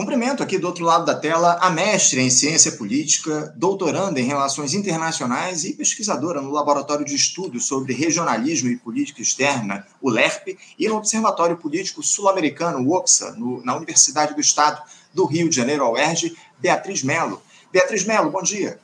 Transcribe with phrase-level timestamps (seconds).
[0.00, 4.72] Cumprimento aqui do outro lado da tela a mestre em ciência política, doutoranda em relações
[4.72, 10.88] internacionais e pesquisadora no Laboratório de Estudos sobre Regionalismo e Política Externa, o LERP, e
[10.88, 14.80] no Observatório Político Sul-Americano, o OXA, no, na Universidade do Estado
[15.12, 17.42] do Rio de Janeiro, a UERJ, Beatriz Melo.
[17.70, 18.80] Beatriz Melo, bom dia.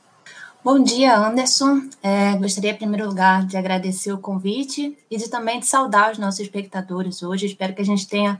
[0.63, 1.89] Bom dia, Anderson.
[2.03, 6.19] É, gostaria, em primeiro lugar, de agradecer o convite e de também de saudar os
[6.19, 7.47] nossos espectadores hoje.
[7.47, 8.39] Espero que a gente tenha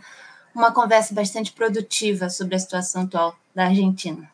[0.57, 4.29] uma conversa bastante produtiva sobre a situação atual da Argentina.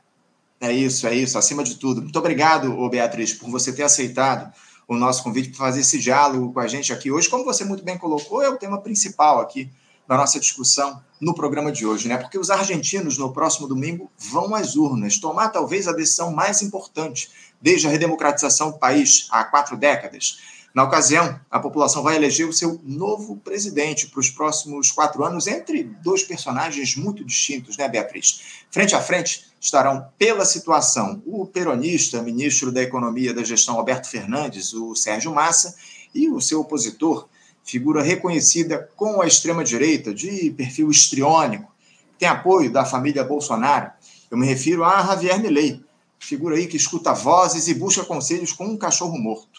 [0.62, 2.02] É isso, é isso, acima de tudo.
[2.02, 4.52] Muito obrigado, Beatriz, por você ter aceitado
[4.88, 7.30] o nosso convite para fazer esse diálogo com a gente aqui hoje.
[7.30, 9.70] Como você muito bem colocou, é o tema principal aqui
[10.08, 12.18] da nossa discussão no programa de hoje, né?
[12.18, 17.30] Porque os argentinos, no próximo domingo, vão às urnas tomar talvez a decisão mais importante
[17.62, 20.38] desde a redemocratização do país há quatro décadas.
[20.74, 25.46] Na ocasião, a população vai eleger o seu novo presidente para os próximos quatro anos,
[25.46, 28.42] entre dois personagens muito distintos, né, Beatriz?
[28.72, 34.74] Frente a frente estarão, pela situação, o peronista, ministro da Economia da Gestão Alberto Fernandes,
[34.74, 35.76] o Sérgio Massa,
[36.14, 37.28] e o seu opositor,
[37.64, 41.72] figura reconhecida com a extrema-direita, de perfil histriônico,
[42.18, 43.92] tem apoio da família Bolsonaro.
[44.32, 45.84] Eu me refiro a Javier Milei,
[46.20, 49.53] figura aí que escuta vozes e busca conselhos com um cachorro morto.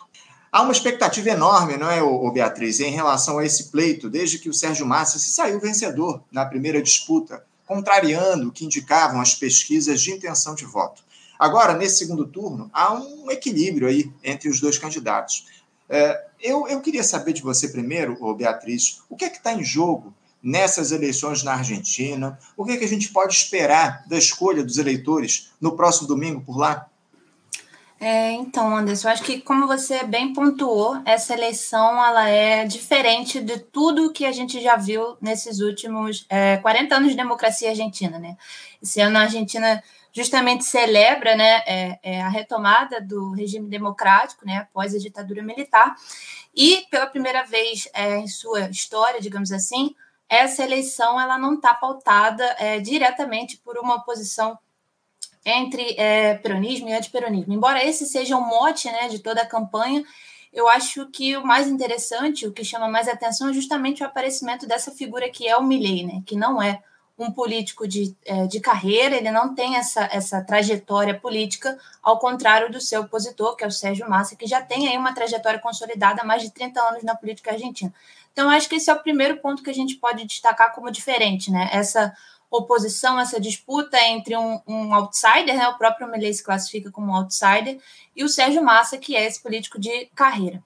[0.55, 4.48] Há uma expectativa enorme, não é, o Beatriz, em relação a esse pleito, desde que
[4.48, 10.00] o Sérgio Massa se saiu vencedor na primeira disputa, contrariando o que indicavam as pesquisas
[10.00, 11.02] de intenção de voto.
[11.36, 15.44] Agora, nesse segundo turno, há um equilíbrio aí entre os dois candidatos.
[15.88, 19.64] É, eu, eu queria saber de você primeiro, Beatriz, o que é que está em
[19.64, 22.38] jogo nessas eleições na Argentina?
[22.56, 26.42] O que é que a gente pode esperar da escolha dos eleitores no próximo domingo
[26.42, 26.88] por lá?
[28.00, 33.41] É, então, Anderson, eu acho que como você bem pontuou, essa eleição ela é diferente
[33.41, 38.19] de tudo que a gente já viu nesses últimos é, 40 anos de democracia argentina,
[38.19, 38.37] né?
[38.83, 44.59] Esse ano a Argentina justamente celebra né, é, é a retomada do regime democrático né,
[44.59, 45.97] após a ditadura militar
[46.55, 49.93] e pela primeira vez é, em sua história, digamos assim,
[50.28, 54.56] essa eleição ela não está pautada é, diretamente por uma oposição
[55.44, 57.53] entre é, peronismo e antiperonismo.
[57.53, 60.05] Embora esse seja o um mote né, de toda a campanha,
[60.53, 64.66] eu acho que o mais interessante, o que chama mais atenção, é justamente o aparecimento
[64.66, 66.81] dessa figura que é o Milley, né, que não é
[67.16, 72.71] um político de, é, de carreira, ele não tem essa, essa trajetória política, ao contrário
[72.71, 76.22] do seu opositor, que é o Sérgio Massa, que já tem aí uma trajetória consolidada
[76.22, 77.93] há mais de 30 anos na política argentina.
[78.32, 81.53] Então, acho que esse é o primeiro ponto que a gente pode destacar como diferente,
[81.53, 81.71] né?
[81.72, 82.12] Essa
[82.59, 87.16] oposição, essa disputa entre um, um outsider, né, o próprio Milley se classifica como um
[87.16, 87.81] outsider,
[88.15, 90.62] e o Sérgio Massa, que é esse político de carreira.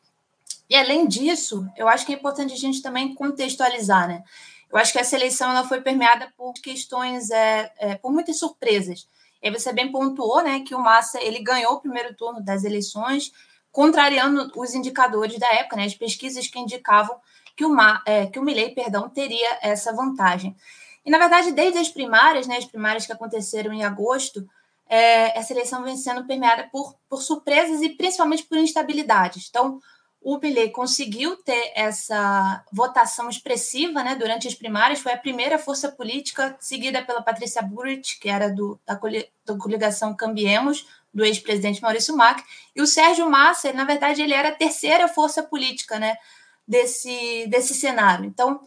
[0.69, 4.22] E além disso, eu acho que é importante a gente também contextualizar, né?
[4.71, 9.09] Eu acho que essa eleição ela foi permeada por questões, é, é, por muitas surpresas.
[9.43, 13.32] E você bem pontuou, né, que o Massa ele ganhou o primeiro turno das eleições,
[13.72, 17.16] contrariando os indicadores da época, né, as pesquisas que indicavam
[17.56, 20.54] que o, Ma, é, que o Milley, perdão, teria essa vantagem.
[21.04, 24.48] E, na verdade, desde as primárias, né, as primárias que aconteceram em agosto,
[24.88, 29.47] é, essa eleição vem sendo permeada por, por surpresas e principalmente por instabilidades.
[29.48, 29.81] Então,
[30.20, 35.91] o Milley conseguiu ter essa votação expressiva né, durante as primárias, foi a primeira força
[35.91, 38.98] política, seguida pela Patrícia Burrit, que era do, da,
[39.56, 42.44] coligação Cambiemos, do ex-presidente Maurício Macri,
[42.75, 46.16] e o Sérgio Massa, ele, na verdade, ele era a terceira força política né,
[46.66, 48.25] desse, desse cenário.
[48.25, 48.60] Então,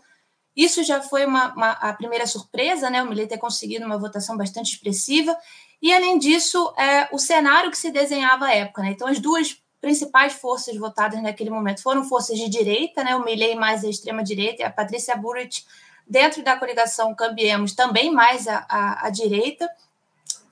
[0.55, 3.01] isso já foi uma, uma, a primeira surpresa, né?
[3.01, 5.35] O Milley ter conseguido uma votação bastante expressiva.
[5.81, 8.83] E, além disso, é, o cenário que se desenhava à época.
[8.83, 8.91] Né?
[8.91, 13.15] Então, as duas principais forças votadas naquele momento foram forças de direita, né?
[13.15, 15.65] o Milley mais a extrema-direita e a Patrícia Burrich,
[16.05, 19.67] dentro da coligação Cambiemos, também mais a, direita.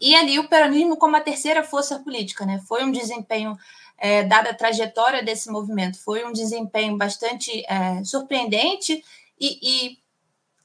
[0.02, 2.46] E ali o peronismo como a terceira força política.
[2.46, 2.60] Né?
[2.68, 3.56] Foi um desempenho,
[3.98, 9.04] é, dada a trajetória desse movimento, foi um desempenho bastante é, surpreendente
[9.40, 9.98] e, e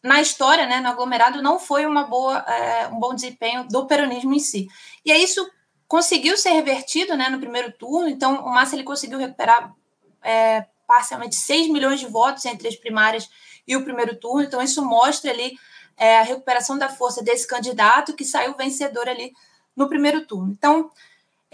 [0.03, 4.35] na história, né, no aglomerado, não foi uma boa, é, um bom desempenho do peronismo
[4.35, 4.69] em si.
[5.05, 5.49] E aí isso
[5.88, 9.75] conseguiu ser revertido né, no primeiro turno, então o Massa ele conseguiu recuperar
[10.23, 13.29] é, parcialmente 6 milhões de votos entre as primárias
[13.67, 15.56] e o primeiro turno, então isso mostra ali
[15.97, 19.32] é, a recuperação da força desse candidato que saiu vencedor ali
[19.75, 20.53] no primeiro turno.
[20.53, 20.91] Então,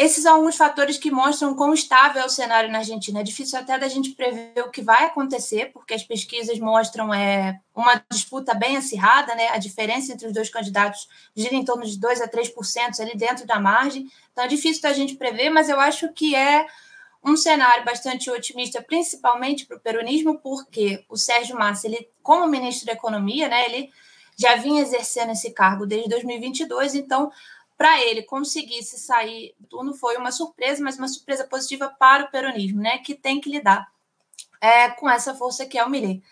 [0.00, 3.20] esses são alguns fatores que mostram quão estável é o cenário na Argentina.
[3.20, 7.60] É difícil até da gente prever o que vai acontecer, porque as pesquisas mostram é,
[7.76, 9.48] uma disputa bem acirrada, né?
[9.48, 11.06] A diferença entre os dois candidatos
[11.36, 14.10] gira em torno de 2 a 3% ali dentro da margem.
[14.32, 16.66] Então é difícil da gente prever, mas eu acho que é
[17.22, 22.86] um cenário bastante otimista, principalmente para o peronismo, porque o Sérgio Massa, ele, como ministro
[22.86, 23.90] da Economia, né, ele
[24.38, 27.30] já vinha exercendo esse cargo desde 2022, então
[27.80, 32.26] para ele conseguir se sair do turno foi uma surpresa, mas uma surpresa positiva para
[32.26, 33.90] o peronismo, né, que tem que lidar
[34.60, 36.22] é, com essa força que é o Millet.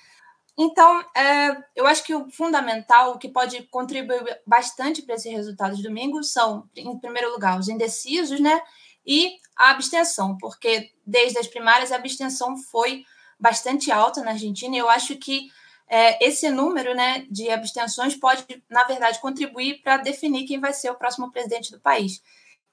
[0.58, 5.74] Então, é, eu acho que o fundamental, o que pode contribuir bastante para esse resultado
[5.74, 8.60] de domingo, são, em primeiro lugar, os indecisos, né?
[9.06, 13.06] E a abstenção, porque desde as primárias a abstenção foi
[13.40, 15.48] bastante alta na Argentina, e eu acho que
[15.88, 20.90] é, esse número né, de abstenções pode, na verdade, contribuir para definir quem vai ser
[20.90, 22.22] o próximo presidente do país.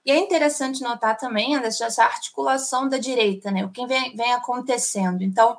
[0.05, 5.23] E é interessante notar também, essa articulação da direita, né, o que vem, vem acontecendo.
[5.23, 5.57] Então,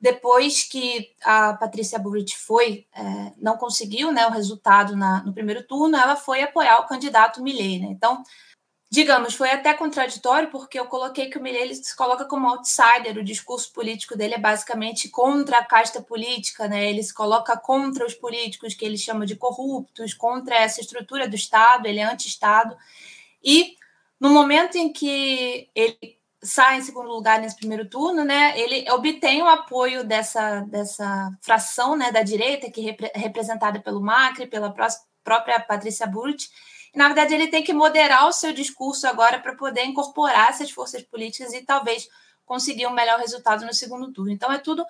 [0.00, 5.66] depois que a Patrícia Bullrich foi, é, não conseguiu né, o resultado na, no primeiro
[5.66, 7.80] turno, ela foi apoiar o candidato Millet.
[7.80, 7.88] Né?
[7.90, 8.22] Então,
[8.90, 13.24] digamos, foi até contraditório, porque eu coloquei que o ele se coloca como outsider, o
[13.24, 16.88] discurso político dele é basicamente contra a casta política, né?
[16.88, 21.36] ele se coloca contra os políticos que ele chama de corruptos, contra essa estrutura do
[21.36, 22.76] Estado, ele é anti-Estado.
[23.44, 23.76] E
[24.18, 29.42] no momento em que ele sai em segundo lugar nesse primeiro turno, né, ele obtém
[29.42, 34.74] o apoio dessa, dessa fração né, da direita, que é representada pelo Macri, pela
[35.22, 36.48] própria Patrícia Burrit.
[36.94, 41.02] Na verdade, ele tem que moderar o seu discurso agora para poder incorporar essas forças
[41.02, 42.08] políticas e talvez
[42.44, 44.32] conseguir um melhor resultado no segundo turno.
[44.32, 44.84] Então, é tudo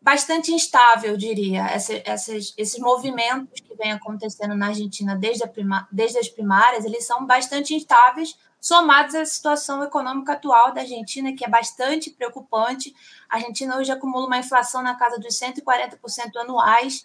[0.00, 5.88] bastante instável, eu diria, essa, essas, esses movimentos que vêm acontecendo na Argentina desde, prima,
[5.90, 11.44] desde as primárias, eles são bastante instáveis, somados à situação econômica atual da Argentina, que
[11.44, 12.94] é bastante preocupante.
[13.28, 17.04] A Argentina hoje acumula uma inflação na casa dos 140% anuais,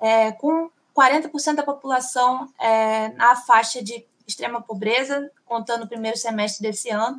[0.00, 6.62] é, com 40% da população é, na faixa de extrema pobreza, contando o primeiro semestre
[6.62, 7.18] desse ano.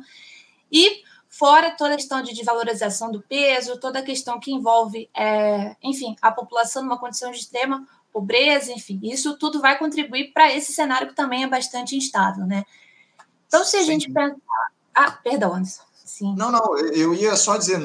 [0.72, 5.76] E fora toda a questão de desvalorização do peso, toda a questão que envolve, é,
[5.82, 10.72] enfim, a população numa condição de extrema pobreza, enfim, isso tudo vai contribuir para esse
[10.72, 12.64] cenário que também é bastante instável, né?
[13.46, 13.86] Então, se a Sim.
[13.86, 14.36] gente pensar.
[14.94, 15.82] Ah, perdão, Anderson.
[15.92, 16.34] Sim.
[16.34, 17.78] Não, não, eu ia só dizer,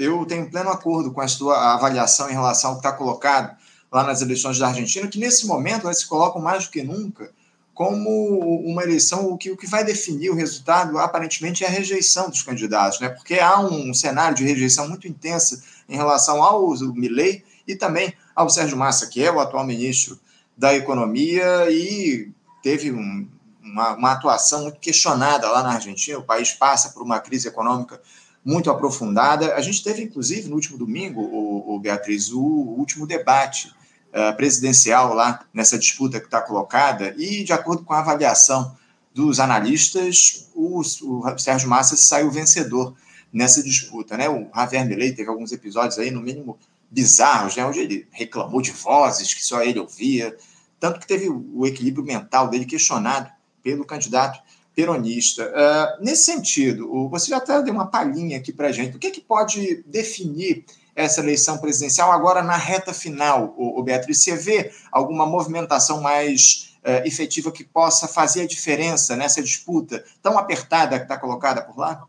[0.00, 3.56] eu tenho pleno acordo com a sua avaliação em relação ao que está colocado
[3.90, 7.30] lá nas eleições da Argentina, que nesse momento elas se colocam mais do que nunca
[7.78, 12.28] como uma eleição, o que, o que vai definir o resultado, aparentemente, é a rejeição
[12.28, 13.08] dos candidatos, né?
[13.08, 18.50] porque há um cenário de rejeição muito intensa em relação ao Milley e também ao
[18.50, 20.18] Sérgio Massa, que é o atual ministro
[20.56, 22.32] da Economia e
[22.64, 23.28] teve um,
[23.62, 26.18] uma, uma, atuação muito questionada lá na Argentina.
[26.18, 28.00] O país passa por uma crise econômica
[28.48, 29.54] muito aprofundada.
[29.56, 33.68] A gente teve, inclusive, no último domingo, o, o Beatriz, o, o último debate
[34.08, 38.74] uh, presidencial lá nessa disputa que está colocada, e de acordo com a avaliação
[39.14, 42.94] dos analistas, o, o Sérgio Massa saiu vencedor
[43.30, 44.16] nessa disputa.
[44.16, 44.30] Né?
[44.30, 46.58] O Javier Milei teve alguns episódios aí, no mínimo
[46.90, 47.66] bizarros, né?
[47.66, 50.34] onde ele reclamou de vozes que só ele ouvia,
[50.80, 53.30] tanto que teve o equilíbrio mental dele questionado
[53.62, 54.40] pelo candidato
[54.78, 55.42] peronista.
[55.42, 58.94] Uh, nesse sentido, você já até deu uma palhinha aqui para a gente.
[58.94, 60.64] O que, é que pode definir
[60.94, 64.22] essa eleição presidencial agora na reta final, o, Beatriz?
[64.22, 70.38] Você vê alguma movimentação mais uh, efetiva que possa fazer a diferença nessa disputa tão
[70.38, 72.06] apertada que está colocada por lá?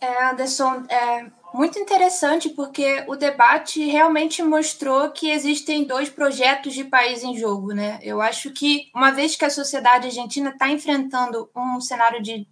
[0.00, 6.84] É, Anderson, é muito interessante porque o debate realmente mostrou que existem dois projetos de
[6.84, 7.98] país em jogo, né?
[8.02, 12.48] Eu acho que uma vez que a sociedade argentina está enfrentando um cenário de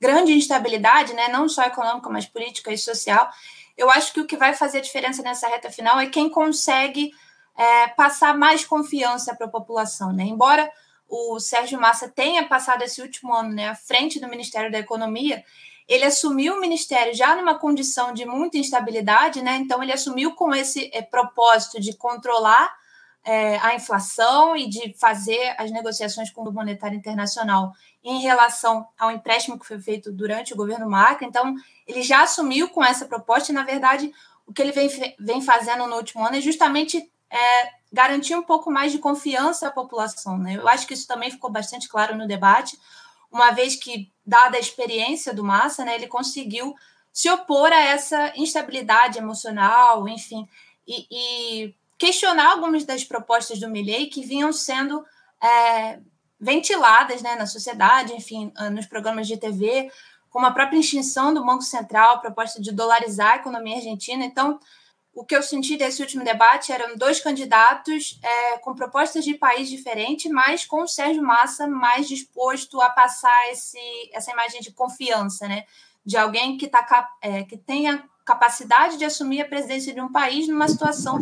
[0.00, 3.28] grande instabilidade, né, não só econômica, mas política e social,
[3.76, 7.10] eu acho que o que vai fazer a diferença nessa reta final é quem consegue
[7.56, 10.12] é, passar mais confiança para a população.
[10.12, 10.24] Né?
[10.24, 10.70] Embora
[11.08, 15.44] o Sérgio Massa tenha passado esse último ano né, à frente do Ministério da Economia,
[15.88, 19.56] ele assumiu o ministério já numa condição de muita instabilidade, né?
[19.56, 22.76] então ele assumiu com esse é, propósito de controlar
[23.24, 27.72] é, a inflação e de fazer as negociações com o Monetário Internacional
[28.04, 31.26] em relação ao empréstimo que foi feito durante o governo Macri.
[31.26, 31.54] Então,
[31.86, 34.12] ele já assumiu com essa proposta e, na verdade,
[34.46, 38.70] o que ele vem, vem fazendo no último ano é justamente é, garantir um pouco
[38.70, 40.38] mais de confiança à população.
[40.38, 40.56] Né?
[40.56, 42.78] Eu acho que isso também ficou bastante claro no debate,
[43.30, 46.74] uma vez que, dada a experiência do Massa, né, ele conseguiu
[47.12, 50.48] se opor a essa instabilidade emocional, enfim,
[50.86, 55.04] e, e questionar algumas das propostas do Milley que vinham sendo
[55.42, 55.98] é,
[56.40, 59.90] ventiladas né, na sociedade, enfim, ah, nos programas de TV,
[60.30, 64.24] como a própria extinção do Banco Central, a proposta de dolarizar a economia argentina.
[64.24, 64.60] Então,
[65.18, 69.68] o que eu senti desse último debate eram dois candidatos é, com propostas de país
[69.68, 73.80] diferente, mas com o Sérgio Massa mais disposto a passar esse,
[74.12, 75.64] essa imagem de confiança, né?
[76.06, 76.86] De alguém que, tá,
[77.20, 81.18] é, que tenha capacidade de assumir a presidência de um país numa situação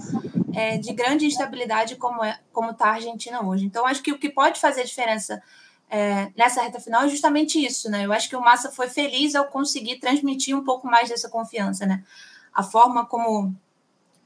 [0.54, 3.64] é, de grande instabilidade como é, como está a Argentina hoje.
[3.64, 5.42] Então, acho que o que pode fazer diferença
[5.88, 8.04] é, nessa reta final é justamente isso, né?
[8.04, 11.86] Eu acho que o Massa foi feliz ao conseguir transmitir um pouco mais dessa confiança,
[11.86, 12.04] né?
[12.52, 13.56] A forma como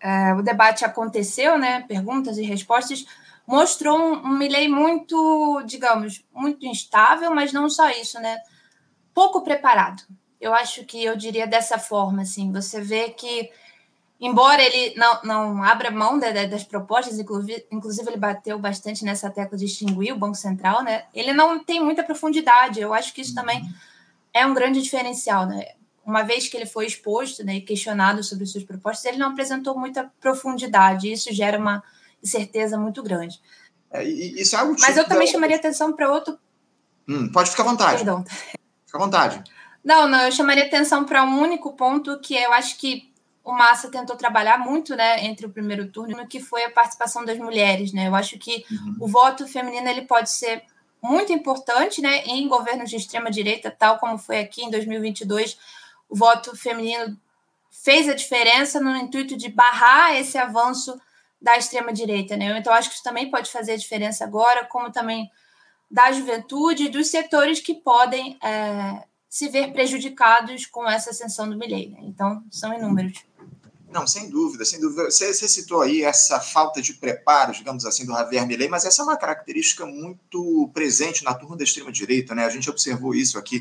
[0.01, 1.83] é, o debate aconteceu, né?
[1.83, 3.05] Perguntas e respostas
[3.47, 8.39] mostrou um, um Milley muito, digamos, muito instável, mas não só isso, né?
[9.13, 10.03] Pouco preparado.
[10.41, 12.51] Eu acho que eu diria dessa forma, assim.
[12.53, 13.51] Você vê que
[14.21, 19.57] embora ele não, não abra mão das propostas, inclusive, inclusive ele bateu bastante nessa tecla
[19.57, 21.05] de extinguir o Banco Central, né?
[21.15, 22.81] Ele não tem muita profundidade.
[22.81, 23.73] Eu acho que isso também uhum.
[24.35, 25.73] é um grande diferencial, né?
[26.11, 29.79] Uma vez que ele foi exposto né, e questionado sobre suas propostas, ele não apresentou
[29.79, 31.09] muita profundidade.
[31.09, 31.83] E isso gera uma
[32.21, 33.41] incerteza muito grande.
[33.93, 36.37] É, isso é algo Mas eu também chamaria atenção para outro.
[37.09, 37.97] Hum, pode ficar à vontade.
[37.99, 38.25] Perdão.
[38.25, 39.45] Fica à vontade.
[39.85, 43.11] Não, não, eu chamaria atenção para um único ponto que eu acho que
[43.45, 47.39] o Massa tentou trabalhar muito, né, entre o primeiro turno, que foi a participação das
[47.39, 48.07] mulheres, né?
[48.07, 48.97] Eu acho que uhum.
[49.01, 50.63] o voto feminino ele pode ser
[51.03, 55.57] muito importante, né, em governos de extrema direita, tal como foi aqui em 2022.
[56.11, 57.17] O voto feminino
[57.71, 61.01] fez a diferença no intuito de barrar esse avanço
[61.41, 62.59] da extrema direita, né?
[62.59, 65.31] Então acho que isso também pode fazer a diferença agora, como também
[65.91, 71.57] da juventude e dos setores que podem é, se ver prejudicados com essa ascensão do
[71.57, 71.89] Milley.
[71.89, 72.01] Né?
[72.03, 73.25] Então são inúmeros.
[73.89, 75.11] Não, sem dúvida, sem dúvida.
[75.11, 79.03] Você, você, citou aí essa falta de preparo, digamos assim, do Javier Milei, mas essa
[79.03, 82.45] é uma característica muito presente na turma da extrema-direita, né?
[82.45, 83.61] A gente observou isso aqui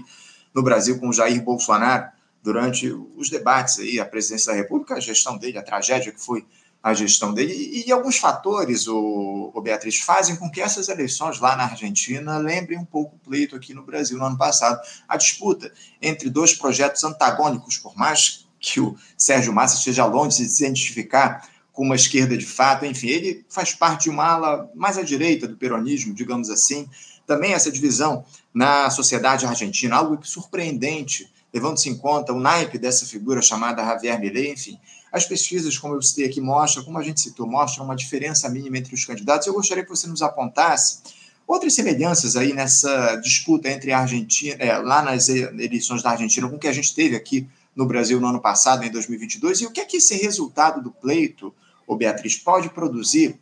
[0.53, 2.11] no Brasil com o Jair Bolsonaro
[2.49, 6.43] durante os debates aí, a presidência da República, a gestão dele, a tragédia que foi
[6.81, 7.53] a gestão dele.
[7.53, 12.39] E, e alguns fatores, o, o, Beatriz, fazem com que essas eleições lá na Argentina
[12.39, 14.81] lembrem um pouco o pleito aqui no Brasil no ano passado.
[15.07, 20.49] A disputa entre dois projetos antagônicos, por mais que o Sérgio Massa esteja longe de
[20.49, 24.97] se identificar com uma esquerda de fato, enfim, ele faz parte de uma ala mais
[24.97, 26.89] à direita do peronismo, digamos assim.
[27.27, 33.41] Também essa divisão na sociedade argentina, algo surpreendente, levando-se em conta o naipe dessa figura
[33.41, 34.79] chamada Javier Milei, enfim.
[35.11, 38.77] As pesquisas, como eu citei aqui, mostram, como a gente citou, mostram uma diferença mínima
[38.77, 39.47] entre os candidatos.
[39.47, 40.99] Eu gostaria que você nos apontasse
[41.47, 46.57] outras semelhanças aí nessa disputa entre a Argentina, é, lá nas eleições da Argentina, com
[46.57, 49.71] o que a gente teve aqui no Brasil no ano passado, em 2022, e o
[49.71, 51.53] que é que esse resultado do pleito,
[51.87, 53.39] o Beatriz, pode produzir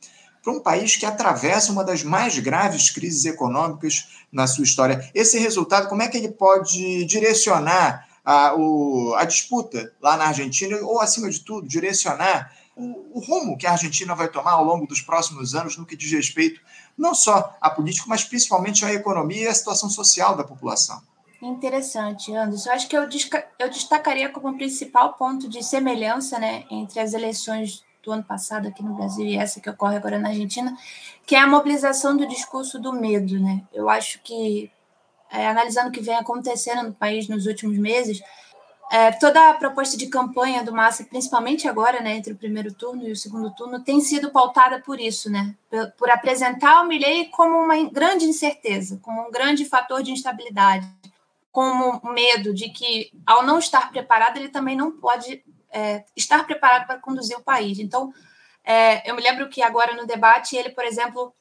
[0.48, 5.12] para um país que atravessa uma das mais graves crises econômicas na sua história.
[5.14, 10.78] Esse resultado, como é que ele pode direcionar a, o, a disputa lá na Argentina,
[10.84, 14.88] ou, acima de tudo, direcionar o, o, rumo que a Argentina vai tomar ao longo
[14.88, 16.62] dos próximos anos no que diz respeito
[16.98, 21.02] não só à política, mas principalmente à economia e à situação social da população?
[21.42, 22.72] Interessante, Anderson.
[22.72, 23.04] Acho que eu,
[23.60, 28.82] eu destacaria como principal ponto de semelhança né, entre as eleições do ano passado aqui
[28.82, 30.76] no Brasil e essa que ocorre agora na Argentina,
[31.26, 33.38] que é a mobilização do discurso do medo.
[33.38, 33.62] Né?
[33.74, 34.72] Eu acho que,
[35.30, 38.22] é, analisando o que vem acontecendo no país nos últimos meses,
[38.90, 43.06] é, toda a proposta de campanha do Massa, principalmente agora, né, entre o primeiro turno
[43.06, 47.26] e o segundo turno, tem sido pautada por isso, né, por, por apresentar o Milley
[47.26, 50.88] como uma grande incerteza, como um grande fator de instabilidade
[51.58, 56.88] como medo de que, ao não estar preparado, ele também não pode é, estar preparado
[56.88, 57.80] para conduzir o país.
[57.80, 58.14] Então,
[58.64, 61.34] é, eu me lembro que agora no debate ele, por exemplo,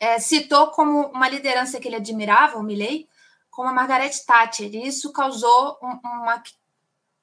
[0.00, 3.08] é, citou como uma liderança que ele admirava, o Milley,
[3.50, 4.72] como a Margaret Thatcher.
[4.72, 6.42] E isso causou um, uma.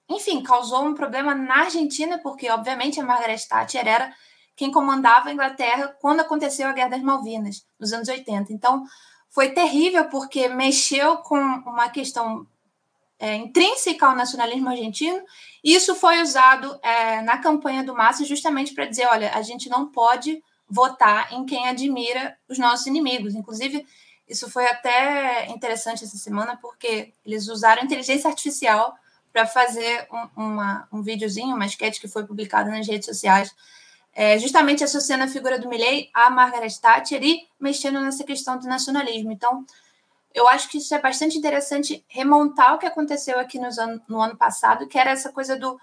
[0.10, 4.14] Enfim, causou um problema na Argentina, porque, obviamente, a Margaret Thatcher era
[4.56, 8.54] quem comandava a Inglaterra quando aconteceu a Guerra das Malvinas, nos anos 80.
[8.54, 8.86] Então,
[9.30, 12.48] foi terrível porque mexeu com uma questão
[13.26, 15.20] é, intrínseca ao nacionalismo argentino.
[15.64, 19.88] Isso foi usado é, na campanha do Massa justamente para dizer: olha, a gente não
[19.88, 23.34] pode votar em quem admira os nossos inimigos.
[23.34, 23.84] Inclusive,
[24.30, 28.96] isso foi até interessante essa semana, porque eles usaram inteligência artificial
[29.34, 33.52] para fazer um, uma, um videozinho, uma sketch que foi publicada nas redes sociais,
[34.14, 38.68] é, justamente associando a figura do Milley a Margaret Thatcher e mexendo nessa questão do
[38.68, 39.32] nacionalismo.
[39.32, 39.66] Então,
[40.36, 44.22] eu acho que isso é bastante interessante remontar o que aconteceu aqui no ano, no
[44.22, 45.80] ano passado, que era essa coisa do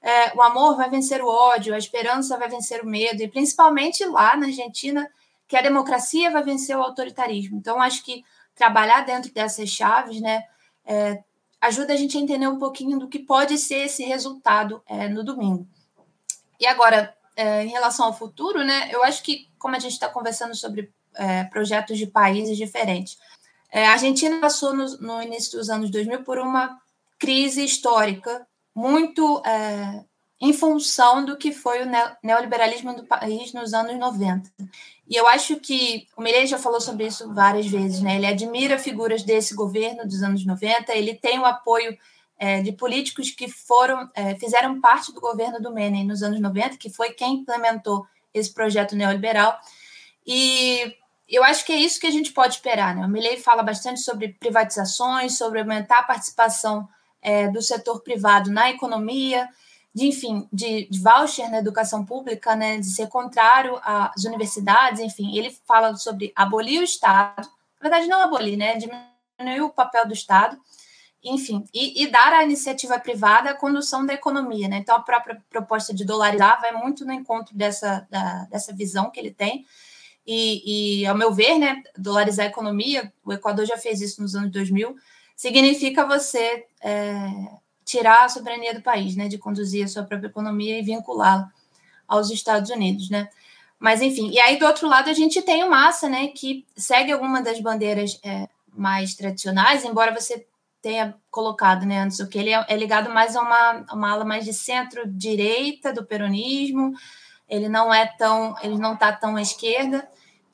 [0.00, 4.04] é, o amor vai vencer o ódio, a esperança vai vencer o medo, e principalmente
[4.04, 5.10] lá na Argentina,
[5.48, 7.58] que a democracia vai vencer o autoritarismo.
[7.58, 8.24] Então, acho que
[8.54, 10.44] trabalhar dentro dessas chaves, né,
[10.86, 11.24] é,
[11.60, 15.24] ajuda a gente a entender um pouquinho do que pode ser esse resultado é, no
[15.24, 15.66] domingo.
[16.60, 20.08] E agora, é, em relação ao futuro, né, eu acho que, como a gente está
[20.08, 23.18] conversando sobre é, projetos de países diferentes,
[23.70, 26.78] é, a Argentina passou no, no, início dos anos 2000 por uma
[27.18, 30.04] crise histórica muito é,
[30.40, 31.90] em função do que foi o
[32.22, 34.50] neoliberalismo do país nos anos 90.
[35.08, 38.16] E eu acho que o Milei já falou sobre isso várias vezes, né?
[38.16, 41.96] Ele admira figuras desse governo dos anos 90, ele tem o apoio
[42.38, 46.76] é, de políticos que foram é, fizeram parte do governo do Menem nos anos 90,
[46.76, 49.58] que foi quem implementou esse projeto neoliberal.
[50.26, 50.94] E
[51.28, 52.94] eu acho que é isso que a gente pode esperar.
[52.94, 53.04] Né?
[53.04, 56.88] O Milley fala bastante sobre privatizações, sobre aumentar a participação
[57.20, 59.48] é, do setor privado na economia,
[59.94, 65.36] de enfim, de, de, voucher na educação pública, né, de ser contrário às universidades, enfim,
[65.36, 67.48] ele fala sobre abolir o Estado,
[67.80, 70.56] na verdade não abolir, né, diminuir o papel do Estado,
[71.22, 74.68] enfim, e, e, dar à iniciativa privada a condução da economia.
[74.68, 74.76] Né?
[74.76, 79.18] Então, a própria proposta de dolarizar vai muito no encontro dessa, da, dessa visão que
[79.18, 79.66] ele tem.
[80.30, 84.34] E, e, ao meu ver, né, dolarizar a economia, o Equador já fez isso nos
[84.34, 84.94] anos 2000,
[85.34, 87.30] significa você é,
[87.82, 91.50] tirar a soberania do país, né, de conduzir a sua própria economia e vinculá-la
[92.06, 93.30] aos Estados Unidos, né.
[93.78, 97.10] Mas, enfim, e aí do outro lado a gente tem o Massa, né, que segue
[97.10, 100.46] alguma das bandeiras é, mais tradicionais, embora você
[100.82, 104.26] tenha colocado, né, antes, o que ele é, é ligado mais a uma, uma ala
[104.26, 106.92] mais de centro-direita do peronismo,
[107.48, 110.06] ele não é tão, ele não está tão à esquerda,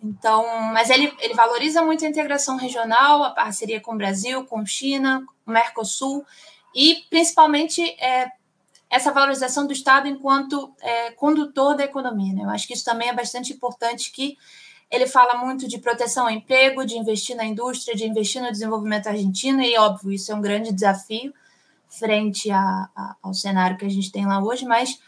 [0.04, 0.44] então,
[0.74, 5.24] mas ele, ele valoriza muito a integração regional, a parceria com o Brasil, com China,
[5.46, 6.26] o Mercosul,
[6.74, 8.30] e principalmente é,
[8.90, 12.34] essa valorização do Estado enquanto é, condutor da economia.
[12.34, 12.42] Né?
[12.42, 14.36] Eu acho que isso também é bastante importante que
[14.90, 19.06] ele fala muito de proteção ao emprego, de investir na indústria, de investir no desenvolvimento
[19.06, 21.32] argentino, e óbvio, isso é um grande desafio
[21.88, 22.58] frente a,
[22.94, 25.00] a, ao cenário que a gente tem lá hoje, mas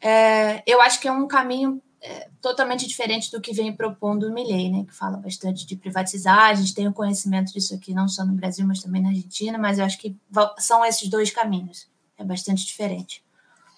[0.00, 4.32] é, eu acho que é um caminho é, totalmente diferente do que vem propondo o
[4.32, 8.08] Milley, né, que fala bastante de privatizar, a gente tem o conhecimento disso aqui não
[8.08, 10.16] só no Brasil, mas também na Argentina, mas eu acho que
[10.58, 13.22] são esses dois caminhos, é bastante diferente.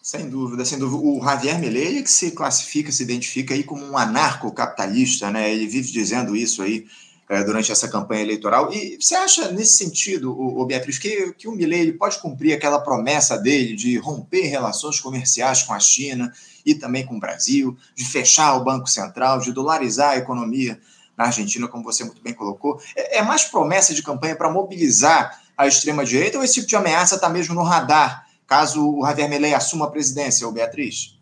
[0.03, 1.01] Sem dúvida, sem dúvida.
[1.01, 5.55] O Javier Milei que se classifica, se identifica aí como um anarcocapitalista, né?
[5.55, 6.87] Ele vive dizendo isso aí
[7.29, 8.73] é, durante essa campanha eleitoral.
[8.73, 12.81] E você acha, nesse sentido, o, o Beatriz, que, que o Milei pode cumprir aquela
[12.81, 16.33] promessa dele de romper relações comerciais com a China
[16.65, 20.81] e também com o Brasil, de fechar o Banco Central, de dolarizar a economia
[21.17, 22.81] na Argentina, como você muito bem colocou?
[22.97, 27.17] É, é mais promessa de campanha para mobilizar a extrema-direita ou esse tipo de ameaça
[27.17, 31.19] está mesmo no radar caso o Javier Milei assuma a presidência, ou Beatriz?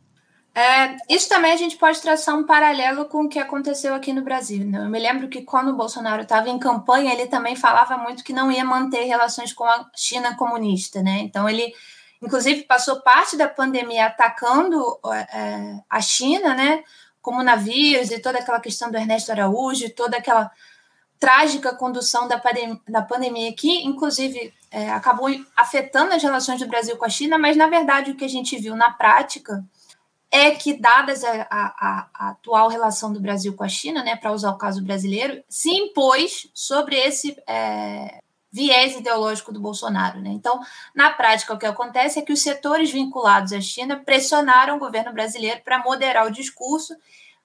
[0.53, 4.23] É, isso também a gente pode traçar um paralelo com o que aconteceu aqui no
[4.23, 4.67] Brasil.
[4.67, 4.79] Né?
[4.79, 8.33] Eu me lembro que quando o Bolsonaro estava em campanha, ele também falava muito que
[8.33, 11.03] não ia manter relações com a China comunista.
[11.05, 11.21] Né?
[11.21, 11.73] Então, ele,
[12.23, 14.99] inclusive, passou parte da pandemia atacando
[15.33, 16.85] é, a China, né?
[17.23, 20.51] como navios e toda aquela questão do Ernesto Araújo, toda aquela
[21.19, 26.97] trágica condução da, pandem da pandemia que, inclusive, é, acabou afetando as relações do Brasil
[26.97, 29.63] com a China, mas, na verdade, o que a gente viu na prática
[30.31, 34.33] é que, dadas a, a, a atual relação do Brasil com a China, né, para
[34.33, 38.21] usar o caso brasileiro, se impôs sobre esse é,
[38.53, 40.21] viés ideológico do Bolsonaro.
[40.21, 40.31] Né?
[40.31, 40.61] Então,
[40.95, 45.13] na prática, o que acontece é que os setores vinculados à China pressionaram o governo
[45.13, 46.97] brasileiro para moderar o discurso,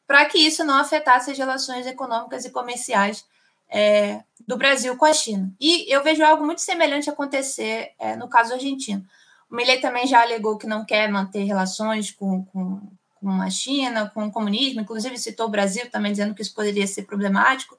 [0.08, 3.26] para que isso não afetasse as relações econômicas e comerciais
[3.70, 5.52] é, do Brasil com a China.
[5.60, 9.06] E eu vejo algo muito semelhante acontecer é, no caso argentino.
[9.50, 12.82] O Millet também já alegou que não quer manter relações com, com,
[13.16, 16.86] com a China, com o comunismo, inclusive citou o Brasil também dizendo que isso poderia
[16.88, 17.78] ser problemático.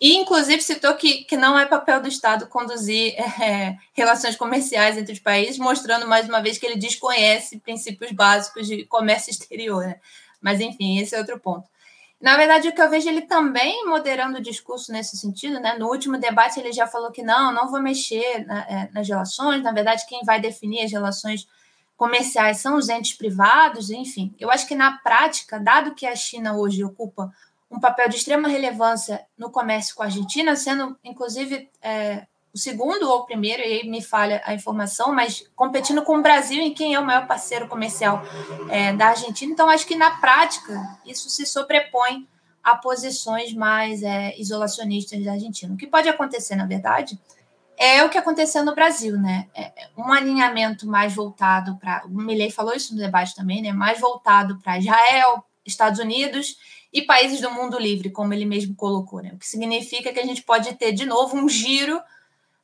[0.00, 5.12] E, inclusive, citou que, que não é papel do Estado conduzir é, relações comerciais entre
[5.12, 9.86] os países, mostrando mais uma vez que ele desconhece princípios básicos de comércio exterior.
[9.86, 10.00] Né?
[10.40, 11.68] Mas, enfim, esse é outro ponto.
[12.20, 15.76] Na verdade, o que eu vejo ele também moderando o discurso nesse sentido, né?
[15.78, 19.62] No último debate ele já falou que não, não vou mexer na, é, nas relações.
[19.62, 21.46] Na verdade, quem vai definir as relações
[21.96, 24.34] comerciais são os entes privados, enfim.
[24.38, 27.30] Eu acho que na prática, dado que a China hoje ocupa
[27.74, 33.10] um papel de extrema relevância no comércio com a Argentina, sendo inclusive é, o segundo
[33.10, 36.72] ou o primeiro, e aí me falha a informação, mas competindo com o Brasil em
[36.72, 38.22] quem é o maior parceiro comercial
[38.70, 39.52] é, da Argentina.
[39.52, 42.28] Então, acho que na prática isso se sobrepõe
[42.62, 45.74] a posições mais é, isolacionistas da Argentina.
[45.74, 47.20] O que pode acontecer, na verdade,
[47.76, 49.48] é o que aconteceu no Brasil, né?
[49.52, 52.04] É, é um alinhamento mais voltado para.
[52.06, 53.72] O Milley falou isso no debate também, né?
[53.72, 56.56] Mais voltado para Israel, Estados Unidos
[56.94, 59.32] e países do mundo livre, como ele mesmo colocou, né?
[59.34, 62.00] O que significa que a gente pode ter de novo um giro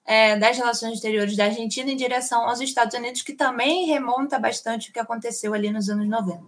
[0.06, 4.88] é, das relações exteriores da Argentina em direção aos Estados Unidos, que também remonta bastante
[4.88, 6.44] o que aconteceu ali nos anos 90.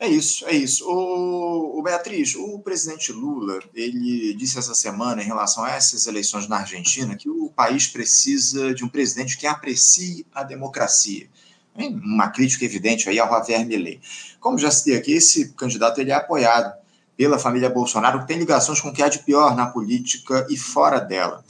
[0.00, 0.84] É isso, é isso.
[0.84, 6.48] O, o, Beatriz, o presidente Lula, ele disse essa semana em relação a essas eleições
[6.48, 11.30] na Argentina que o país precisa de um presidente que aprecie a democracia.
[11.76, 14.00] uma crítica evidente aí ao Javier Milei.
[14.40, 16.81] Como já citei aqui, esse candidato ele é apoiado
[17.22, 20.56] pela família Bolsonaro, que tem ligações com o que há de pior na política e
[20.56, 21.44] fora dela.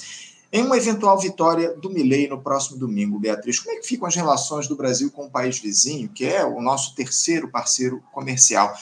[0.52, 4.14] Em uma eventual vitória do Milei no próximo domingo, Beatriz, como é que ficam as
[4.14, 8.74] relações do Brasil com o país vizinho, que é o nosso terceiro parceiro comercial?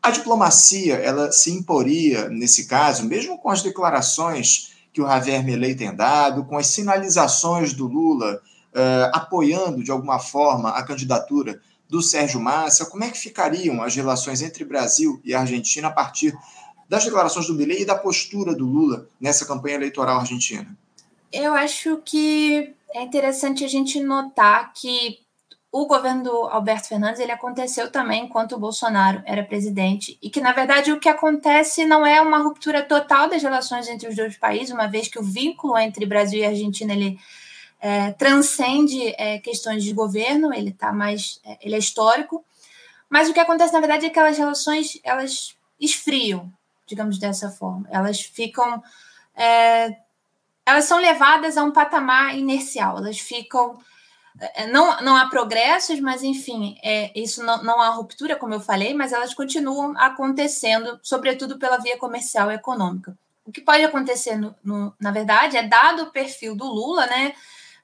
[0.00, 5.74] A diplomacia, ela se imporia nesse caso, mesmo com as declarações que o Javier Milei
[5.74, 8.40] tem dado, com as sinalizações do Lula
[8.72, 13.94] uh, apoiando de alguma forma a candidatura do Sérgio Massa, como é que ficariam as
[13.94, 16.36] relações entre Brasil e Argentina a partir
[16.88, 20.76] das declarações do Milei e da postura do Lula nessa campanha eleitoral argentina?
[21.32, 25.18] Eu acho que é interessante a gente notar que
[25.70, 30.40] o governo do Alberto Fernandes ele aconteceu também enquanto o Bolsonaro era presidente e que
[30.40, 34.38] na verdade o que acontece não é uma ruptura total das relações entre os dois
[34.38, 37.18] países, uma vez que o vínculo entre Brasil e Argentina ele
[37.80, 42.44] é, transcende é, questões de governo, ele tá mais, é, ele é histórico,
[43.08, 46.52] mas o que acontece na verdade é que aquelas relações elas esfriam,
[46.86, 48.82] digamos dessa forma, elas ficam
[49.36, 49.96] é,
[50.66, 53.78] elas são levadas a um patamar inercial, elas ficam.
[54.38, 58.60] É, não, não há progressos, mas enfim, é, isso não, não há ruptura, como eu
[58.60, 63.16] falei, mas elas continuam acontecendo, sobretudo pela via comercial e econômica.
[63.46, 67.32] O que pode acontecer, no, no, na verdade, é dado o perfil do Lula, né?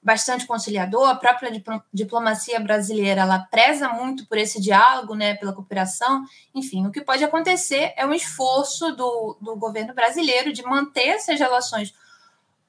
[0.03, 1.49] Bastante conciliador, a própria
[1.93, 6.25] diplomacia brasileira ela preza muito por esse diálogo, né, pela cooperação.
[6.53, 11.39] Enfim, o que pode acontecer é um esforço do, do governo brasileiro de manter essas
[11.39, 11.93] relações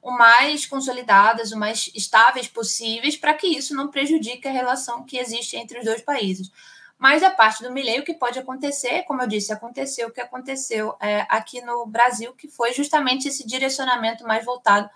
[0.01, 5.17] o mais consolidadas, o mais estáveis possíveis, para que isso não prejudique a relação que
[5.17, 6.53] existe entre os dois países.
[6.99, 10.21] Mas a parte do Milley, o que pode acontecer, como eu disse, aconteceu o que
[10.21, 14.89] aconteceu é, aqui no Brasil, que foi justamente esse direcionamento mais voltado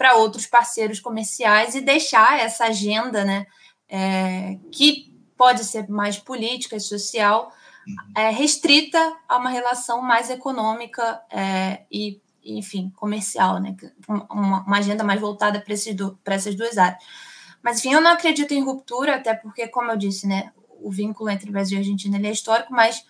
[0.00, 3.46] para outros parceiros comerciais e deixar essa agenda, né,
[3.86, 7.52] é, que pode ser mais política e social,
[8.16, 13.76] é, restrita a uma relação mais econômica é, e enfim, comercial, né?
[14.08, 17.04] Uma, uma agenda mais voltada para essas duas áreas.
[17.62, 21.28] Mas, enfim, eu não acredito em ruptura, até porque, como eu disse, né, o vínculo
[21.28, 23.04] entre Brasil e Argentina é histórico, mas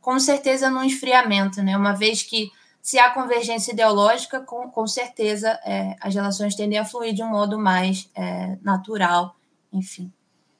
[0.00, 1.76] com certeza no esfriamento, né?
[1.76, 2.52] Uma vez que
[2.86, 7.30] se há convergência ideológica, com, com certeza é, as relações tendem a fluir de um
[7.30, 9.34] modo mais é, natural,
[9.72, 10.12] enfim.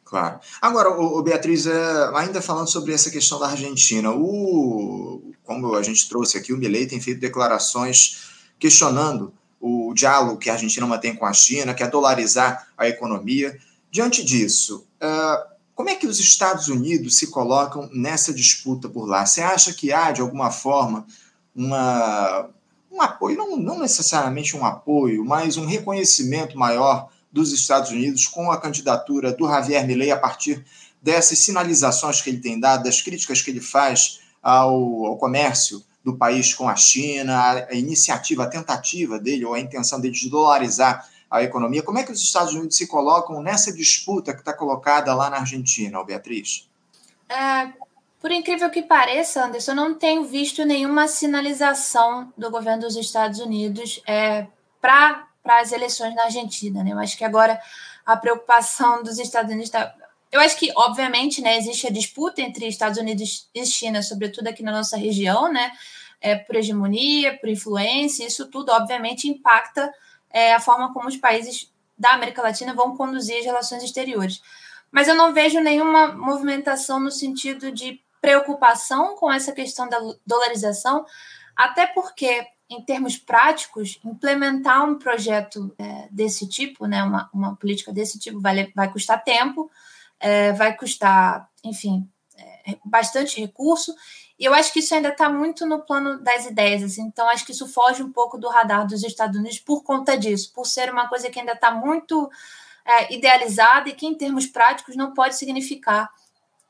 [0.05, 0.41] Claro.
[0.61, 6.09] Agora, o, Beatriz, é, ainda falando sobre essa questão da Argentina, o, como a gente
[6.09, 8.27] trouxe aqui, o Milei tem feito declarações
[8.59, 13.57] questionando o diálogo que a Argentina mantém com a China, que é dolarizar a economia.
[13.89, 19.25] Diante disso, uh, como é que os Estados Unidos se colocam nessa disputa por lá?
[19.25, 21.07] Você acha que há, de alguma forma,
[21.57, 22.51] uma,
[22.93, 28.51] um apoio, não, não necessariamente um apoio, mas um reconhecimento maior dos Estados Unidos com
[28.51, 30.65] a candidatura do Javier Milei a partir
[31.01, 36.17] dessas sinalizações que ele tem dado, das críticas que ele faz ao, ao comércio do
[36.17, 40.31] país com a China, a, a, iniciativa, a tentativa dele ou a intenção dele de
[40.31, 41.83] dolarizar a economia.
[41.83, 45.39] Como é que os Estados Unidos se colocam nessa disputa que está colocada lá na
[45.39, 46.69] Argentina, Beatriz?
[47.29, 47.73] É,
[48.27, 53.39] por incrível que pareça, Anderson, eu não tenho visto nenhuma sinalização do governo dos Estados
[53.39, 54.49] Unidos é,
[54.81, 56.83] para as eleições na Argentina.
[56.83, 56.91] Né?
[56.91, 57.57] Eu acho que agora
[58.05, 59.95] a preocupação dos Estados Unidos está.
[60.33, 64.61] Eu acho que, obviamente, né, existe a disputa entre Estados Unidos e China, sobretudo aqui
[64.61, 65.71] na nossa região, né,
[66.21, 69.89] é, por hegemonia, por influência, isso tudo, obviamente, impacta
[70.31, 74.43] é, a forma como os países da América Latina vão conduzir as relações exteriores.
[74.91, 81.05] Mas eu não vejo nenhuma movimentação no sentido de preocupação com essa questão da dolarização,
[81.57, 87.93] até porque em termos práticos, implementar um projeto é, desse tipo, né, uma, uma política
[87.93, 89.71] desse tipo, vai, vai custar tempo,
[90.19, 93.95] é, vai custar, enfim, é, bastante recurso,
[94.39, 97.47] e eu acho que isso ainda está muito no plano das ideias, assim, então acho
[97.47, 100.91] que isso foge um pouco do radar dos Estados Unidos por conta disso, por ser
[100.91, 102.29] uma coisa que ainda está muito
[102.85, 106.11] é, idealizada e que, em termos práticos, não pode significar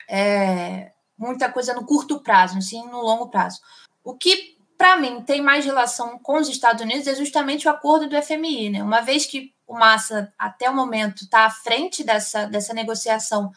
[0.08, 3.60] é, muita coisa no curto prazo, sim no longo prazo.
[4.04, 8.08] O que para mim, tem mais relação com os Estados Unidos é justamente o acordo
[8.08, 8.82] do FMI, né?
[8.82, 13.50] Uma vez que o Massa, até o momento, está à frente dessa, dessa negociação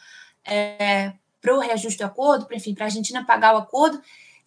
[0.44, 4.00] é, para o reajuste do acordo, para enfim, para a Argentina pagar o acordo,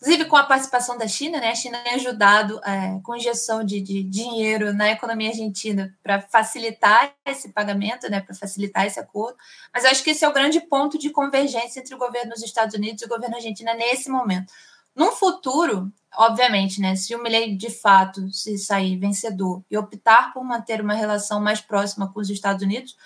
[0.04, 1.52] inclusive com a participação da China, né?
[1.52, 7.14] A China tem ajudado é, com injeção de, de dinheiro na economia argentina para facilitar
[7.26, 8.20] esse pagamento, né?
[8.20, 9.38] Para facilitar esse acordo.
[9.74, 12.76] Mas acho que esse é o grande ponto de convergência entre o governo dos Estados
[12.76, 14.52] Unidos e o governo argentino nesse momento.
[14.94, 20.44] No futuro, obviamente, né, se o Milley de fato se sair vencedor e optar por
[20.44, 22.98] manter uma relação mais próxima com os Estados Unidos,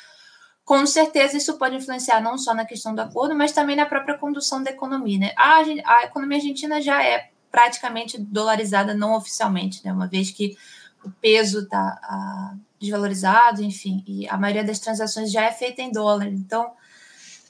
[0.67, 4.17] com certeza isso pode influenciar não só na questão do acordo, mas também na própria
[4.17, 5.17] condução da economia.
[5.17, 5.31] Né?
[5.37, 9.93] A, a economia argentina já é praticamente dolarizada não oficialmente, né?
[9.93, 10.57] uma vez que
[11.05, 16.27] o peso está desvalorizado, enfim, e a maioria das transações já é feita em dólar.
[16.27, 16.69] Então,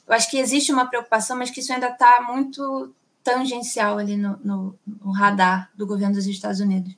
[0.06, 4.38] eu acho que existe uma preocupação, mas que isso ainda está muito tangencial ali no,
[4.44, 6.94] no, no, radar do governo dos Estados Unidos.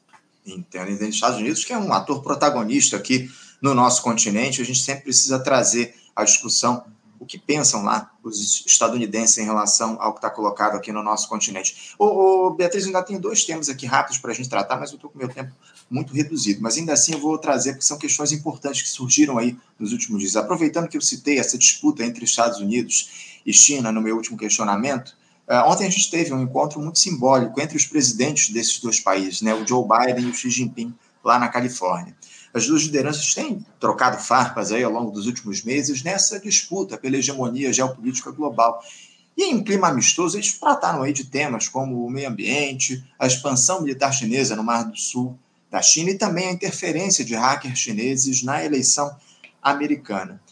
[0.47, 0.91] Entendo.
[0.91, 3.31] E dos Estados Unidos, que é um ator protagonista aqui
[3.63, 6.85] no nosso continente, a gente sempre precisa trazer a discussão
[7.21, 11.29] o que pensam lá os estadunidenses em relação ao que está colocado aqui no nosso
[11.29, 11.95] continente.
[11.99, 12.07] Ô,
[12.47, 15.11] ô Beatriz, ainda tenho dois temas aqui rápidos para a gente tratar, mas eu estou
[15.11, 15.53] com meu tempo
[15.91, 16.63] muito reduzido.
[16.63, 20.21] Mas ainda assim eu vou trazer, porque são questões importantes que surgiram aí nos últimos
[20.21, 20.35] dias.
[20.35, 25.15] Aproveitando que eu citei essa disputa entre Estados Unidos e China no meu último questionamento,
[25.47, 29.43] uh, ontem a gente teve um encontro muito simbólico entre os presidentes desses dois países,
[29.43, 32.17] né, o Joe Biden e o Xi Jinping, lá na Califórnia.
[32.53, 37.17] As duas lideranças têm trocado farpas aí ao longo dos últimos meses nessa disputa pela
[37.17, 38.83] hegemonia geopolítica global.
[39.37, 43.83] E em clima amistoso, eles trataram aí de temas como o meio ambiente, a expansão
[43.83, 45.39] militar chinesa no Mar do Sul
[45.71, 49.15] da China e também a interferência de hackers chineses na eleição
[49.63, 50.43] americana.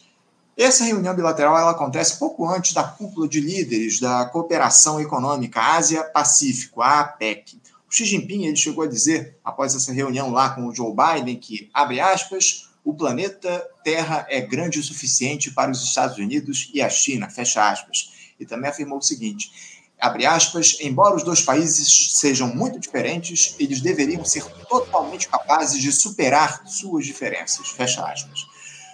[0.57, 6.81] Essa reunião bilateral ela acontece pouco antes da cúpula de líderes da Cooperação Econômica Ásia-Pacífico,
[6.81, 7.59] a APEC.
[7.89, 11.37] O Xi Jinping ele chegou a dizer, após essa reunião lá com o Joe Biden,
[11.37, 16.81] que, abre aspas, o planeta Terra é grande o suficiente para os Estados Unidos e
[16.81, 18.11] a China, fecha aspas.
[18.39, 19.51] E também afirmou o seguinte,
[19.99, 25.91] abre aspas, embora os dois países sejam muito diferentes, eles deveriam ser totalmente capazes de
[25.91, 28.45] superar suas diferenças, fecha aspas.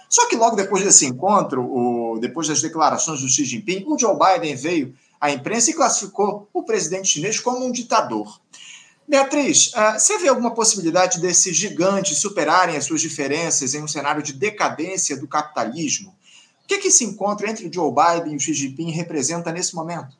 [0.08, 4.16] Só que logo depois desse encontro, o, depois das declarações do Xi Jinping, o Joe
[4.16, 8.40] Biden veio à imprensa e classificou o presidente chinês como um ditador.
[9.08, 14.22] Beatriz, uh, você vê alguma possibilidade desses gigantes superarem as suas diferenças em um cenário
[14.22, 16.16] de decadência do capitalismo?
[16.64, 19.74] O que, que esse encontro entre o Joe Biden e o Xi Jinping representa nesse
[19.76, 20.16] momento?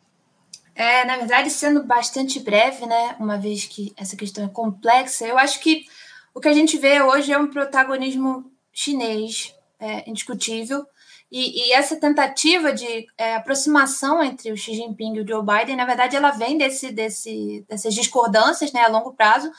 [0.77, 5.37] É, na verdade, sendo bastante breve, né, uma vez que essa questão é complexa, eu
[5.39, 5.87] acho que
[6.33, 10.87] o que a gente vê hoje é um protagonismo chinês é, indiscutível,
[11.31, 15.77] e, e, essa tentativa de é, aproximação entre o Xi Jinping e o Joe Biden,
[15.77, 19.51] na verdade, ela vem desse, desse, dessas discordâncias né, a longo prazo,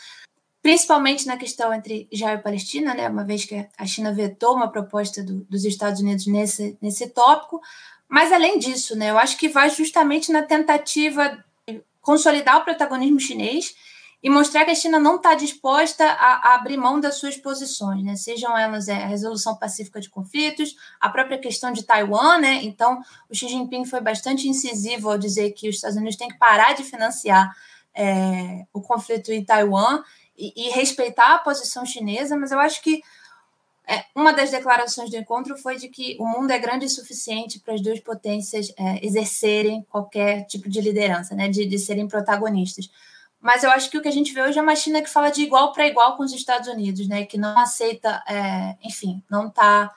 [0.61, 4.71] principalmente na questão entre Israel e Palestina, né, uma vez que a China vetou uma
[4.71, 7.61] proposta do, dos Estados Unidos nesse, nesse tópico.
[8.07, 13.19] Mas, além disso, né, eu acho que vai justamente na tentativa de consolidar o protagonismo
[13.19, 13.75] chinês
[14.21, 18.03] e mostrar que a China não está disposta a, a, abrir mão das suas posições,
[18.03, 18.15] né?
[18.15, 22.39] sejam elas é, a resolução pacífica de conflitos, a própria questão de Taiwan.
[22.39, 22.61] Né?
[22.63, 22.99] Então,
[23.29, 26.73] o Xi Jinping foi bastante incisivo ao dizer que os Estados Unidos têm que parar
[26.73, 27.55] de financiar
[27.93, 30.03] é, o conflito em Taiwan
[30.37, 33.01] e, e, respeitar a posição chinesa, mas eu acho que
[33.87, 37.59] é, uma das declarações do encontro foi de que o mundo é grande o suficiente
[37.59, 41.47] para as duas potências é, exercerem qualquer tipo de liderança, né?
[41.49, 42.89] de, de serem protagonistas.
[43.39, 45.29] Mas eu acho que o que a gente vê hoje é uma China que fala
[45.29, 47.25] de igual para igual com os Estados Unidos, né?
[47.25, 49.93] Que não aceita, é, enfim, não está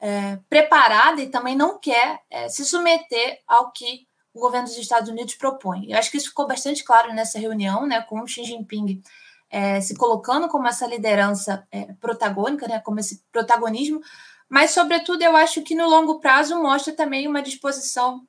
[0.00, 5.10] é, preparada e também não quer é, se submeter ao que o governo dos Estados
[5.10, 5.90] Unidos propõe.
[5.90, 8.00] Eu acho que isso ficou bastante claro nessa reunião, né?
[8.00, 9.02] Com o Xi Jinping
[9.50, 12.80] é, se colocando como essa liderança é, protagônica, né?
[12.80, 14.00] Como esse protagonismo.
[14.48, 18.26] Mas, sobretudo, eu acho que no longo prazo mostra também uma disposição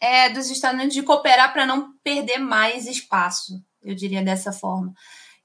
[0.00, 4.92] é, dos Estados Unidos de cooperar para não perder mais espaço, eu diria dessa forma.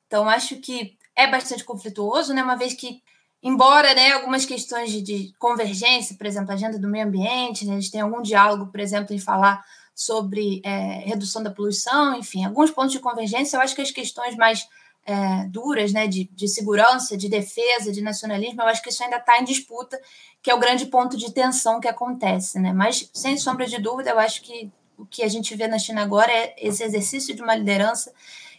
[0.08, 2.44] Então, acho que é bastante conflituoso, né?
[2.44, 3.02] Uma vez que,
[3.42, 7.74] embora né, algumas questões de, de convergência, por exemplo, a agenda do meio ambiente, né,
[7.74, 12.72] eles têm algum diálogo, por exemplo, em falar sobre é, redução da poluição, enfim, alguns
[12.72, 14.68] pontos de convergência, eu acho que as questões mais
[15.06, 19.18] é, duras, né, de, de segurança, de defesa, de nacionalismo, eu acho que isso ainda
[19.18, 20.00] está em disputa,
[20.42, 22.74] que é o grande ponto de tensão que acontece, né?
[22.74, 26.02] Mas, sem sombra de dúvida, eu acho que o que a gente vê na China
[26.02, 28.14] agora é esse exercício de uma liderança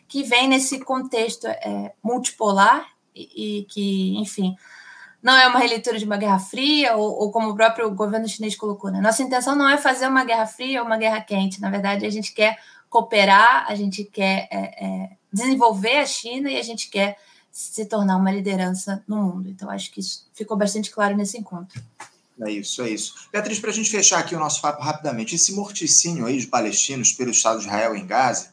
[0.08, 4.56] que vem nesse contexto é, multipolar e, e, que, enfim,
[5.22, 8.56] não é uma releitura de uma guerra fria, ou, ou, como o próprio governo chinês
[8.56, 9.00] colocou, né?
[9.00, 12.10] Nossa intenção não é fazer uma guerra fria ou uma guerra quente, na verdade, a
[12.10, 12.58] gente quer
[12.90, 17.18] cooperar, a gente quer é, é, desenvolver a China e a gente quer
[17.50, 19.48] se tornar uma liderança no mundo.
[19.48, 21.82] Então, acho que isso ficou bastante claro nesse encontro.
[22.40, 23.14] É isso, é isso.
[23.30, 27.12] Beatriz, para a gente fechar aqui o nosso papo rapidamente, esse morticínio aí de palestinos
[27.12, 28.50] pelo Estado de Israel em Gaza,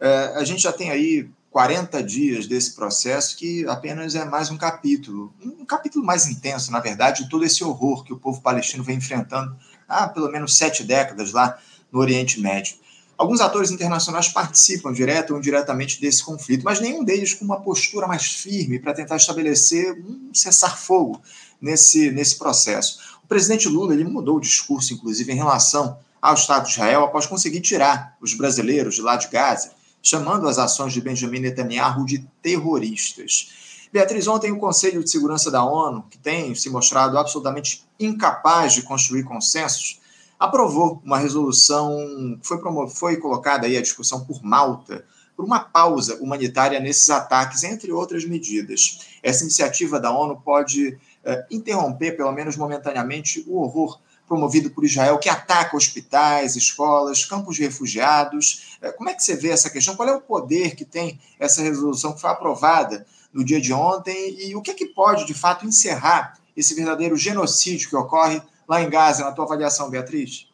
[0.00, 4.56] é, a gente já tem aí 40 dias desse processo que apenas é mais um
[4.56, 8.84] capítulo, um capítulo mais intenso, na verdade, de todo esse horror que o povo palestino
[8.84, 9.56] vem enfrentando
[9.88, 11.58] há pelo menos sete décadas lá
[11.90, 12.76] no Oriente Médio.
[13.20, 18.06] Alguns atores internacionais participam direto ou indiretamente desse conflito, mas nenhum deles com uma postura
[18.06, 21.20] mais firme para tentar estabelecer um cessar-fogo
[21.60, 22.98] nesse, nesse processo.
[23.22, 27.26] O presidente Lula ele mudou o discurso, inclusive, em relação ao Estado de Israel após
[27.26, 32.26] conseguir tirar os brasileiros de lá de Gaza, chamando as ações de Benjamin Netanyahu de
[32.40, 33.50] terroristas.
[33.92, 38.80] Beatriz, ontem o Conselho de Segurança da ONU, que tem se mostrado absolutamente incapaz de
[38.80, 39.99] construir consensos,
[40.40, 45.04] aprovou uma resolução que foi, foi colocada aí à discussão por Malta,
[45.36, 49.00] por uma pausa humanitária nesses ataques, entre outras medidas.
[49.22, 55.18] Essa iniciativa da ONU pode eh, interromper, pelo menos momentaneamente, o horror promovido por Israel,
[55.18, 58.78] que ataca hospitais, escolas, campos de refugiados.
[58.80, 59.94] Eh, como é que você vê essa questão?
[59.94, 64.48] Qual é o poder que tem essa resolução que foi aprovada no dia de ontem
[64.48, 68.80] e o que, é que pode, de fato, encerrar esse verdadeiro genocídio que ocorre lá
[68.80, 70.46] em Gaza, na tua avaliação, Beatriz?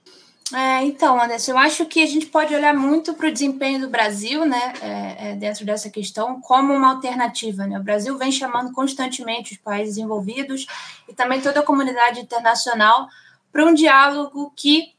[0.55, 3.91] É, então, Anderson, eu acho que a gente pode olhar muito para o desempenho do
[3.91, 7.67] Brasil, né, é, é, dentro dessa questão, como uma alternativa.
[7.67, 7.79] Né?
[7.79, 10.67] O Brasil vem chamando constantemente os países envolvidos
[11.07, 13.07] e também toda a comunidade internacional
[13.53, 14.95] para um diálogo que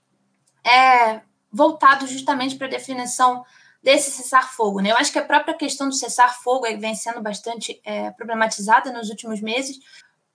[0.64, 3.44] é voltado justamente para a definição
[3.82, 4.82] desse cessar-fogo.
[4.82, 4.92] Né?
[4.92, 9.42] Eu acho que a própria questão do cessar-fogo vem sendo bastante é, problematizada nos últimos
[9.42, 9.80] meses,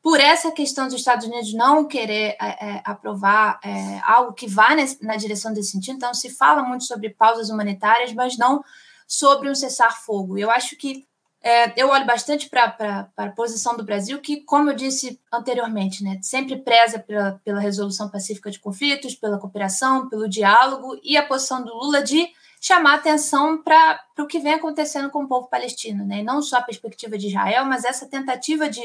[0.03, 4.75] por essa questão dos Estados Unidos não querer é, é, aprovar é, algo que vá
[4.75, 8.65] nesse, na direção desse sentido, então se fala muito sobre pausas humanitárias, mas não
[9.07, 10.37] sobre um cessar-fogo.
[10.37, 11.07] Eu acho que
[11.41, 16.19] é, eu olho bastante para a posição do Brasil, que, como eu disse anteriormente, né,
[16.23, 21.63] sempre preza pela, pela resolução pacífica de conflitos, pela cooperação, pelo diálogo, e a posição
[21.63, 22.29] do Lula de
[22.61, 26.21] chamar atenção para o que vem acontecendo com o povo palestino, né?
[26.21, 28.81] E não só a perspectiva de Israel, mas essa tentativa de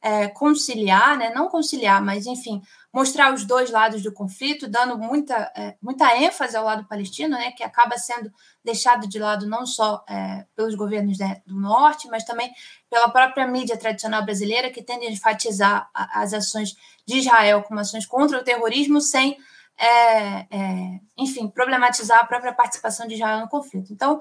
[0.00, 1.30] é, conciliar, né?
[1.34, 6.56] não conciliar, mas enfim, mostrar os dois lados do conflito, dando muita, é, muita ênfase
[6.56, 7.50] ao lado palestino, né?
[7.52, 8.32] que acaba sendo
[8.64, 12.52] deixado de lado não só é, pelos governos né, do norte, mas também
[12.88, 18.06] pela própria mídia tradicional brasileira, que tende a enfatizar as ações de Israel como ações
[18.06, 19.36] contra o terrorismo, sem,
[19.76, 23.92] é, é, enfim, problematizar a própria participação de Israel no conflito.
[23.92, 24.20] Então,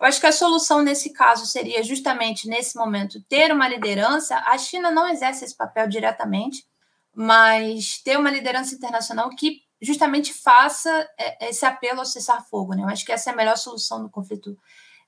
[0.00, 4.36] eu acho que a solução nesse caso seria justamente nesse momento ter uma liderança.
[4.46, 6.64] A China não exerce esse papel diretamente,
[7.12, 12.74] mas ter uma liderança internacional que justamente faça é, esse apelo ao cessar-fogo.
[12.74, 12.82] Né?
[12.82, 14.56] Eu acho que essa é a melhor solução do conflito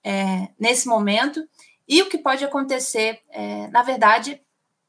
[0.02, 1.48] é, nesse momento.
[1.86, 4.40] E o que pode acontecer, é, na verdade,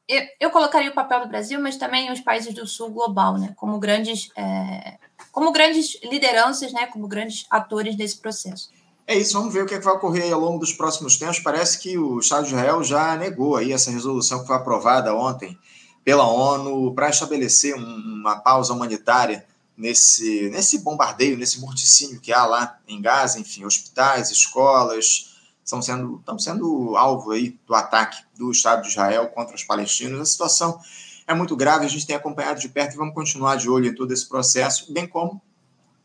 [0.08, 3.54] eu, eu, colocaria o papel do Brasil, mas também os países do Sul global, né?
[3.56, 4.98] como grandes, é,
[5.30, 6.86] como grandes lideranças, né?
[6.86, 8.70] como grandes atores nesse processo.
[9.06, 11.40] É isso, vamos ver o que, é que vai ocorrer ao longo dos próximos tempos.
[11.40, 15.58] Parece que o Estado de Israel já negou aí essa resolução que foi aprovada ontem
[16.04, 19.44] pela ONU para estabelecer um, uma pausa humanitária
[19.76, 25.32] nesse, nesse bombardeio, nesse morticínio que há lá em Gaza, enfim, hospitais, escolas
[25.64, 30.20] estão sendo, estão sendo alvo aí do ataque do Estado de Israel contra os palestinos.
[30.20, 30.78] A situação
[31.26, 33.94] é muito grave, a gente tem acompanhado de perto e vamos continuar de olho em
[33.94, 35.40] todo esse processo, bem como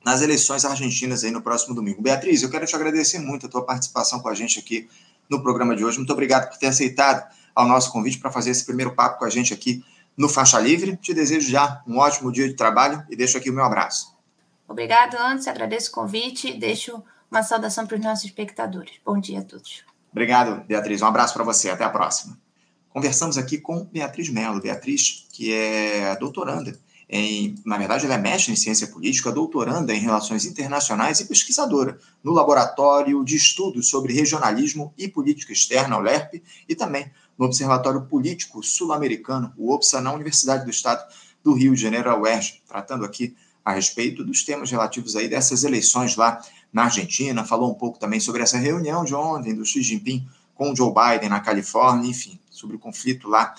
[0.07, 2.01] nas eleições argentinas aí no próximo domingo.
[2.01, 4.87] Beatriz, eu quero te agradecer muito a tua participação com a gente aqui
[5.29, 5.97] no programa de hoje.
[5.97, 9.29] Muito obrigado por ter aceitado ao nosso convite para fazer esse primeiro papo com a
[9.29, 9.83] gente aqui
[10.15, 10.95] no Faixa Livre.
[10.95, 14.17] Te desejo já um ótimo dia de trabalho e deixo aqui o meu abraço.
[14.65, 15.49] Obrigado, Anderson.
[15.49, 18.93] Agradeço o convite e deixo uma saudação para os nossos espectadores.
[19.05, 19.83] Bom dia a todos.
[20.09, 21.01] Obrigado, Beatriz.
[21.01, 21.69] Um abraço para você.
[21.69, 22.39] Até a próxima.
[22.87, 24.61] Conversamos aqui com Beatriz Mello.
[24.61, 29.99] Beatriz, que é doutoranda em, na verdade, ela é mestre em ciência política, doutoranda em
[29.99, 36.43] relações internacionais e pesquisadora no Laboratório de Estudos sobre Regionalismo e Política Externa, o LERP,
[36.67, 41.05] e também no Observatório Político Sul-Americano, o OPSA, na Universidade do Estado
[41.41, 45.63] do Rio de Janeiro, a UERJ, tratando aqui a respeito dos temas relativos aí dessas
[45.63, 46.41] eleições lá
[46.73, 50.71] na Argentina, falou um pouco também sobre essa reunião de ontem do Xi Jinping com
[50.71, 53.53] o Joe Biden na Califórnia, enfim, sobre o conflito lá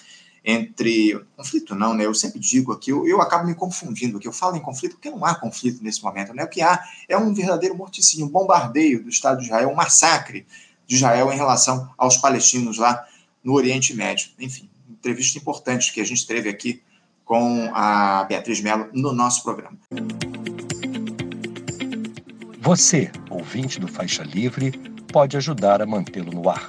[0.48, 1.20] entre.
[1.36, 2.06] Conflito não, né?
[2.06, 4.26] Eu sempre digo aqui, eu, eu acabo me confundindo aqui.
[4.26, 6.42] Eu falo em conflito porque não há conflito nesse momento, né?
[6.42, 10.46] O que há é um verdadeiro morticínio, um bombardeio do Estado de Israel, um massacre
[10.86, 13.04] de Israel em relação aos palestinos lá
[13.44, 14.30] no Oriente Médio.
[14.38, 16.82] Enfim, entrevista importante que a gente teve aqui
[17.26, 19.78] com a Beatriz Mello no nosso programa.
[22.60, 24.72] Você, ouvinte do Faixa Livre,
[25.12, 26.68] pode ajudar a mantê-lo no ar